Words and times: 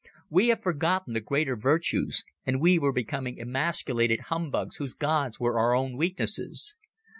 We 0.31 0.47
have 0.47 0.63
forgotten 0.63 1.13
the 1.13 1.19
greater 1.19 1.55
virtues, 1.55 2.25
and 2.43 2.59
we 2.59 2.79
were 2.79 2.91
becoming 2.91 3.39
emasculated 3.39 4.19
humbugs 4.31 4.77
whose 4.77 4.95
gods 4.95 5.39
were 5.39 5.59
our 5.59 5.75
own 5.75 5.95
weaknesses. 5.95 6.75